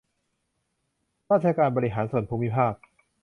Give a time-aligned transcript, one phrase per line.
[1.31, 2.73] ราชการบริหารส่วนภูมิภาค